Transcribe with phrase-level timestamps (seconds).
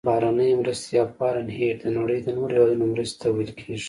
[0.07, 3.79] بهرنۍ مرستې Foreign Aid د نړۍ د نورو هیوادونو مرستې ته ویل کیږي.